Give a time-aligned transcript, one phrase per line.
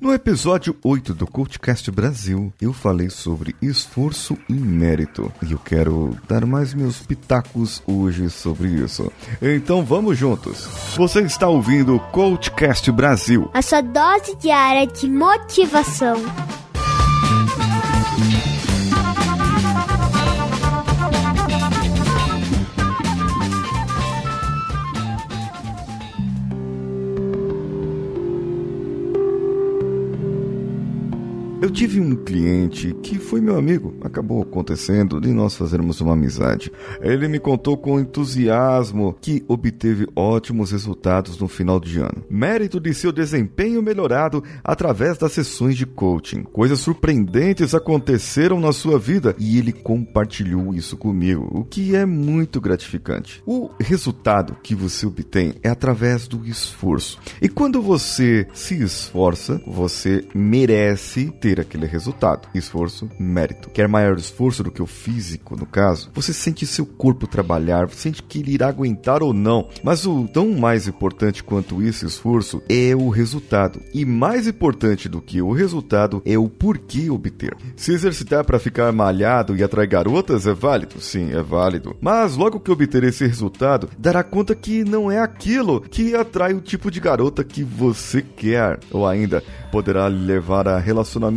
[0.00, 5.30] No episódio 8 do CultCast Brasil, eu falei sobre esforço e mérito.
[5.46, 9.12] E eu quero dar mais meus pitacos hoje sobre isso.
[9.42, 10.66] Então vamos juntos.
[10.96, 13.50] Você está ouvindo o CultCast Brasil.
[13.52, 16.16] A sua dose diária de motivação.
[31.62, 36.72] Eu tive um cliente que foi meu amigo, acabou acontecendo de nós fazermos uma amizade.
[37.02, 42.94] Ele me contou com entusiasmo que obteve ótimos resultados no final de ano, mérito de
[42.94, 46.44] seu desempenho melhorado através das sessões de coaching.
[46.44, 52.58] Coisas surpreendentes aconteceram na sua vida e ele compartilhou isso comigo, o que é muito
[52.58, 53.42] gratificante.
[53.44, 57.18] O resultado que você obtém é através do esforço.
[57.42, 62.48] E quando você se esforça, você merece ter ter aquele resultado.
[62.54, 63.70] Esforço, mérito.
[63.70, 66.10] Quer maior esforço do que o físico, no caso?
[66.14, 69.68] Você sente seu corpo trabalhar, você sente que ele irá aguentar ou não.
[69.82, 73.80] Mas o tão mais importante quanto esse esforço é o resultado.
[73.92, 77.56] E mais importante do que o resultado é o porquê obter.
[77.74, 81.00] Se exercitar para ficar malhado e atrair garotas é válido?
[81.00, 81.96] Sim, é válido.
[82.00, 86.60] Mas logo que obter esse resultado, dará conta que não é aquilo que atrai o
[86.60, 88.78] tipo de garota que você quer.
[88.92, 90.78] Ou ainda, poderá levar a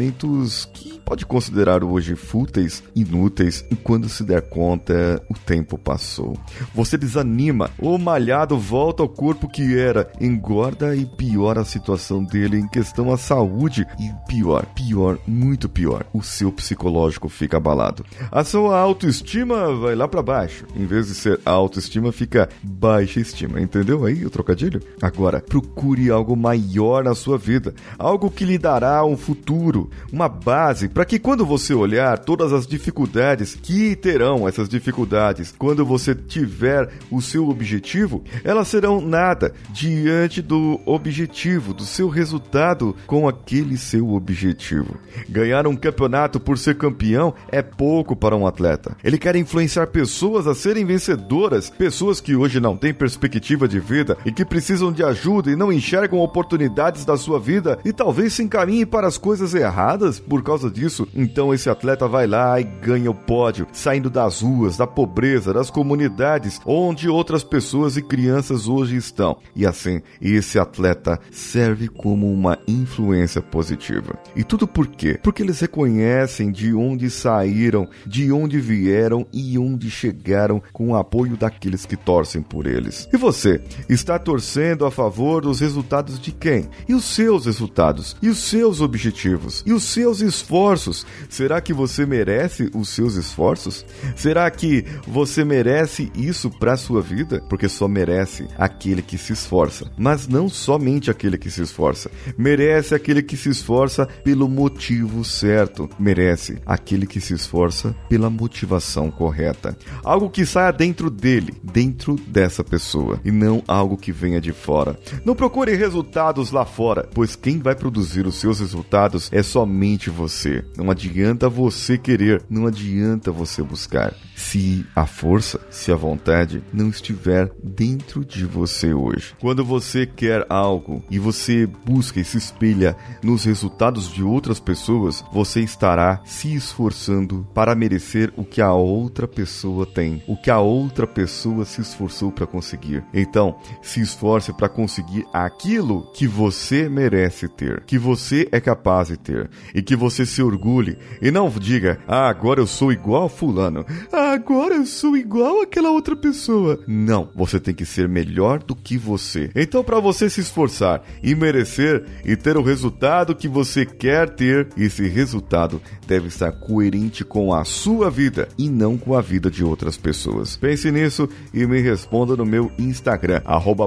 [0.04, 6.38] relacionamentos que pode considerar hoje fúteis, inúteis, e quando se der conta, o tempo passou.
[6.73, 12.58] Você desanima, o malhado volta ao corpo que era, engorda e piora a situação dele
[12.58, 18.06] em questão à saúde, e pior, pior, muito pior, o seu psicológico fica abalado.
[18.31, 23.62] A sua autoestima vai lá para baixo, em vez de ser autoestima, fica baixa estima,
[23.62, 24.81] entendeu aí o trocadilho?
[25.02, 30.88] Agora, procure algo maior na sua vida, algo que lhe dará um futuro, uma base
[30.94, 36.90] para que quando você olhar todas as dificuldades que terão essas dificuldades, quando você tiver
[37.09, 44.12] o seu objetivo, elas serão nada diante do objetivo, do seu resultado com aquele seu
[44.14, 44.96] objetivo.
[45.28, 48.96] Ganhar um campeonato por ser campeão é pouco para um atleta.
[49.03, 54.16] Ele quer influenciar pessoas a serem vencedoras, pessoas que hoje não têm perspectiva de vida
[54.26, 58.44] e que precisam de ajuda e não enxergam oportunidades da sua vida e talvez se
[58.44, 62.64] encaminhem para as coisas erradas por causa disso disso, então esse atleta vai lá e
[62.64, 68.68] ganha o pódio, saindo das ruas, da pobreza, das comunidades onde outras pessoas e crianças
[68.68, 69.38] hoje estão.
[69.56, 74.18] E assim, esse atleta serve como uma influência positiva.
[74.36, 75.18] E tudo por quê?
[75.24, 81.38] Porque eles reconhecem de onde saíram, de onde vieram e onde chegaram com o apoio
[81.38, 83.08] daqueles que torcem por eles.
[83.14, 86.70] E você, está torcendo a favor dos resultados de quem?
[86.90, 88.18] E os seus resultados?
[88.22, 89.64] E os seus objetivos?
[89.66, 90.72] E os seus esforços?
[90.73, 91.06] Esforços?
[91.29, 93.85] Será que você merece os seus esforços?
[94.16, 97.44] Será que você merece isso para sua vida?
[97.50, 102.09] Porque só merece aquele que se esforça, mas não somente aquele que se esforça.
[102.38, 105.89] Merece aquele que se esforça pelo motivo certo.
[106.00, 109.78] Merece aquele que se esforça pela motivação correta.
[110.03, 114.97] Algo que saia dentro dele, dentro dessa pessoa, e não algo que venha de fora.
[115.25, 120.62] Não procure resultados lá fora, pois quem vai produzir os seus resultados é somente você.
[120.78, 124.13] Não adianta você querer, não adianta você buscar.
[124.35, 129.34] Se a força, se a vontade não estiver dentro de você hoje.
[129.40, 135.23] Quando você quer algo e você busca e se espelha nos resultados de outras pessoas,
[135.31, 140.59] você estará se esforçando para merecer o que a outra pessoa tem, o que a
[140.59, 143.03] outra pessoa se esforçou para conseguir.
[143.13, 149.18] Então, se esforce para conseguir aquilo que você merece ter, que você é capaz de
[149.18, 153.30] ter e que você se orgulhe e não diga: "Ah, agora eu sou igual a
[153.30, 153.86] fulano.
[154.12, 156.80] Ah, agora eu sou igual àquela outra pessoa".
[156.88, 159.50] Não, você tem que ser melhor do que você.
[159.56, 164.70] Então, para você se esforçar e merecer e ter o resultado que você quer ter,
[164.78, 169.64] esse resultado deve estar coerente com a sua vida e não com a vida de
[169.64, 170.55] outras pessoas.
[170.55, 173.41] Pense nisso e me responda no meu Instagram,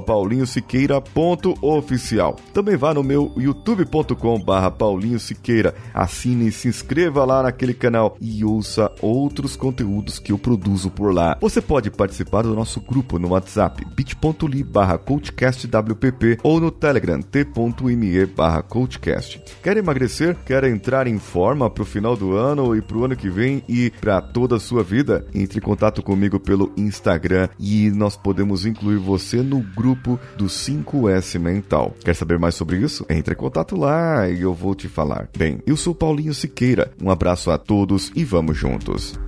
[0.07, 2.37] paulinhosiqueira.oficial.
[2.53, 8.91] Também vá no meu youtube.com barra paulinhosiqueira, assine se inscreva lá naquele canal e ouça
[9.01, 11.37] outros conteúdos que eu produzo por lá.
[11.41, 18.27] Você pode participar do nosso grupo no WhatsApp bit.ly barra coachcastwpp ou no Telegram t.me
[18.27, 19.43] barra coachcast.
[19.63, 20.37] Quer emagrecer?
[20.45, 23.63] Quer entrar em forma para o final do ano e para o ano que vem
[23.69, 25.27] e para toda a sua vida?
[25.35, 31.39] Entre em contato comigo pelo Instagram e nós podemos incluir você no grupo do 5S
[31.39, 31.95] Mental.
[32.05, 33.05] Quer saber mais sobre isso?
[33.09, 35.29] Entre em contato lá e eu vou te falar.
[35.37, 36.93] Bem, eu sou Paulinho Siqueira.
[37.03, 39.19] Um abraço a todos e vamos juntos.